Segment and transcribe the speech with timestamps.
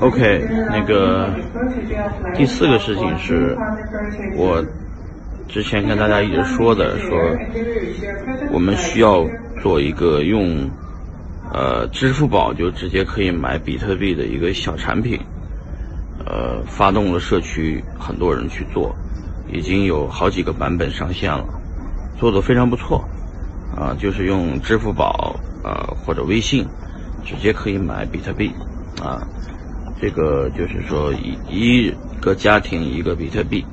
[0.00, 1.34] OK，那个
[2.34, 3.56] 第四个事情是，
[4.36, 4.64] 我
[5.48, 7.18] 之前跟大家一直说的，说
[8.52, 9.26] 我们需要
[9.62, 10.70] 做一个用
[11.52, 15.18] 呃支付宝就直接可以买比特币的一个小产品，
[16.24, 18.94] 呃，发动了社区很多人去做，
[19.50, 21.44] 已经有好几个版本上线了，
[22.16, 23.02] 做的非常不错，
[23.76, 25.34] 啊，就是用支付宝
[25.64, 26.64] 啊或者微信
[27.24, 28.52] 直接可以买比特币。
[29.02, 29.22] 啊，
[30.00, 33.64] 这个就是说一一个家庭一个比特币，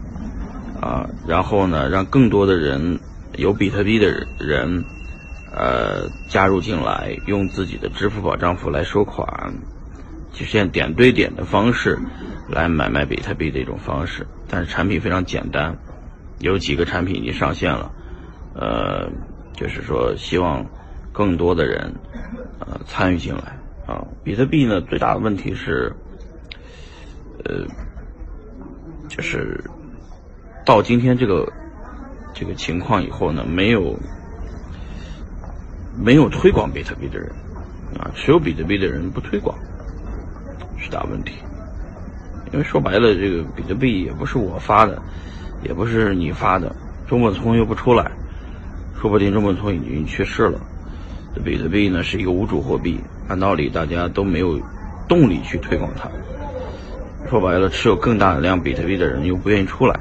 [0.82, 3.00] 啊，然后呢，让更多的人
[3.38, 4.08] 有比特币的
[4.40, 4.84] 人，
[5.52, 9.56] 呃，加入进来，用自己的支付宝账户来收款，
[10.34, 11.98] 实现点对点的方式
[12.50, 14.28] 来买卖比特币的一种方式。
[14.48, 15.76] 但是产品非常简单，
[16.40, 17.92] 有几个产品已经上线了，
[18.54, 19.10] 呃，
[19.56, 20.66] 就是说希望
[21.12, 21.94] 更多的人
[22.60, 23.58] 呃参与进来。
[23.86, 25.96] 啊，比特币呢最大的问题是，
[27.44, 27.66] 呃，
[29.08, 29.64] 就是
[30.66, 31.52] 到今天这个
[32.34, 33.96] 这个情况以后呢，没有
[35.96, 37.30] 没有推广比特币的人
[38.00, 39.56] 啊，持有比特币的人不推广
[40.78, 41.36] 是大问题。
[42.52, 45.02] 因为说白了，这个比特币也不是我发的，
[45.64, 46.74] 也不是你发的，
[47.08, 48.12] 中本聪又不出来，
[49.00, 50.60] 说不定中本聪已经去世了。
[51.44, 54.60] 比特币呢是一个无主货币，按道理大家都没有
[55.08, 56.10] 动力去推广它。
[57.30, 60.00] 说白了，持有更大量比特币的人又不愿意出来。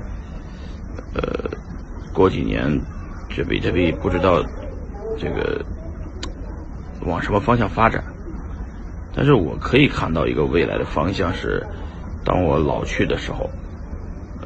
[1.15, 1.51] 呃，
[2.13, 2.81] 过几年
[3.29, 4.43] 这比特币不知道
[5.19, 5.65] 这个
[7.01, 8.05] 往什么方向发展。
[9.15, 11.67] 但是我可以看到一个未来的方向是，
[12.25, 13.49] 当我老去的时候，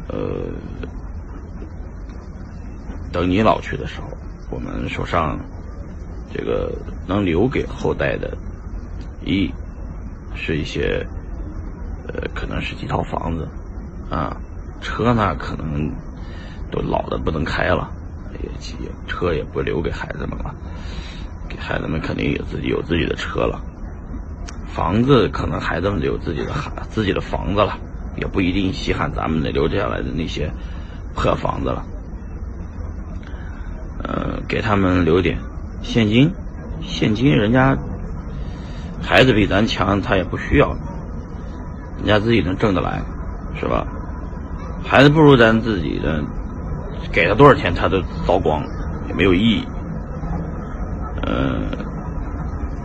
[0.09, 0.19] 呃，
[3.13, 4.09] 等你老去的时候，
[4.51, 5.39] 我们手上。
[6.33, 6.73] 这个
[7.07, 8.37] 能留给后代的，
[9.25, 9.51] 一
[10.35, 11.07] 是一些，
[12.07, 13.49] 呃，可能是几套房子，
[14.11, 14.37] 啊，
[14.81, 15.91] 车呢可能
[16.71, 17.91] 都老的不能开了，
[18.43, 18.49] 也
[18.85, 20.55] 也车也不留给孩子们了，
[21.49, 23.61] 给孩子们肯定也自己有自己的车了，
[24.67, 27.79] 房子可能孩子们有自己的孩自己的房子了，
[28.17, 30.51] 也不一定稀罕咱们的留下来的那些
[31.15, 31.85] 破房子了，
[34.03, 35.39] 呃，给他们留点。
[35.83, 36.31] 现金，
[36.83, 37.77] 现金，人家
[39.01, 40.69] 孩子比咱强，他也不需要，
[41.99, 43.01] 人家自己能挣得来，
[43.59, 43.87] 是吧？
[44.85, 46.23] 孩子不如咱自己的，
[47.11, 48.63] 给他多少钱他都糟光，
[49.09, 49.67] 也没有意义。
[51.27, 51.67] 嗯，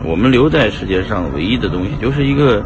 [0.05, 2.63] 我们留在世界上唯一的东西，就是一个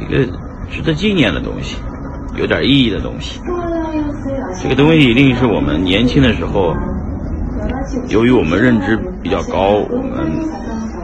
[0.00, 0.24] 一个
[0.70, 1.76] 值得纪念的东西，
[2.36, 3.40] 有点意义的东西。
[4.62, 6.74] 这个东西一定是我们年轻的时候。
[8.08, 10.30] 由于我们认知比较高，我们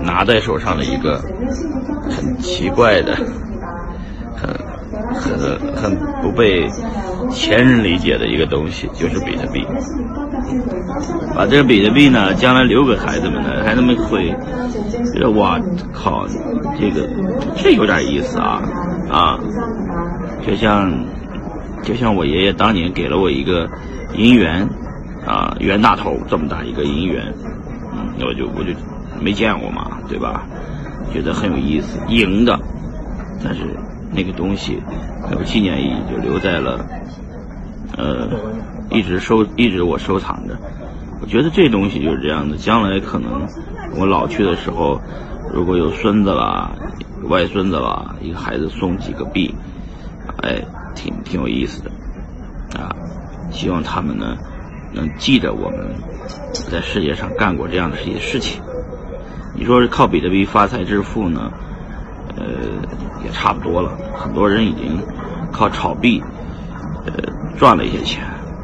[0.02, 1.18] 拿在手上的一个
[2.10, 3.16] 很奇怪的、
[4.34, 6.68] 很很很不被
[7.30, 9.66] 前人理解的一个东西，就是比特币。
[11.34, 14.28] 把这个比特币呢，将来留给孩子们呢，孩子们会
[15.12, 15.60] 觉得哇
[15.92, 16.26] 靠，
[16.78, 17.08] 这个
[17.56, 18.62] 这有点意思啊
[19.10, 19.38] 啊！
[20.46, 20.92] 就像
[21.82, 23.68] 就像我爷爷当年给了我一个
[24.14, 24.68] 银元。
[25.26, 27.34] 啊，袁大头这么大一个银元，
[27.92, 28.70] 嗯，我就我就
[29.20, 30.46] 没见过嘛，对吧？
[31.12, 32.58] 觉得很有意思，银的，
[33.42, 33.62] 但是
[34.12, 34.80] 那个东西
[35.32, 36.84] 有纪念意义，就留在了，
[37.96, 38.28] 呃，
[38.90, 40.56] 一直收，一直我收藏着。
[41.20, 43.48] 我觉得这东西就是这样的，将来可能
[43.96, 45.00] 我老去的时候，
[45.52, 46.70] 如果有孙子啦、
[47.28, 49.54] 外孙子啦，一个孩子送几个币，
[50.42, 50.62] 哎，
[50.94, 51.90] 挺挺有意思的，
[52.78, 52.94] 啊，
[53.50, 54.36] 希望他们呢。
[54.96, 55.94] 能记着我们
[56.70, 58.60] 在世界上干过这样的一些事情。
[59.54, 61.52] 你说是靠比特币发财致富呢？
[62.36, 62.44] 呃，
[63.24, 63.96] 也差不多了。
[64.16, 64.98] 很多人已经
[65.52, 66.22] 靠炒币，
[67.06, 67.12] 呃，
[67.56, 68.22] 赚了一些钱，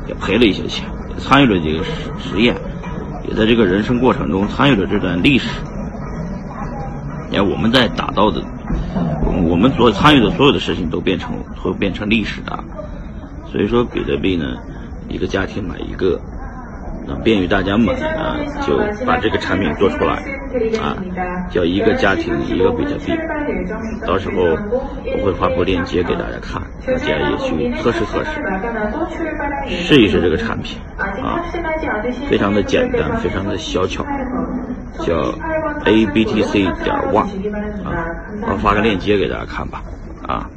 [0.09, 2.57] 也赔了一些钱，也参与了这个实实验，
[3.29, 5.49] 也在这个人生过程中参与了这段历史。
[7.31, 8.43] 你看，我们在打造的，
[9.49, 12.63] 我们所参与的所有的事情都变成会变成历史的。
[13.51, 14.45] 所以说，比特币呢？
[15.13, 16.19] 一个家庭买一个，
[17.07, 20.15] 那便于大家买啊，就把这个产品做出来
[20.81, 20.97] 啊，
[21.51, 23.13] 叫一个家庭一个比特币。
[24.07, 28.41] 到时候我会发布链接给大家看，大家也去测试测试，
[29.69, 31.43] 试一试这个产品啊，
[32.29, 34.05] 非常的简单，非常的小巧，
[35.01, 35.35] 叫
[35.85, 37.27] A B T C 点 one
[37.85, 37.93] 啊，
[38.49, 39.83] 我发个链接给大家看吧
[40.27, 40.49] 啊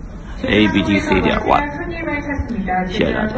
[0.47, 1.61] ，A B T C 点 one，
[2.87, 3.33] 谢谢大家。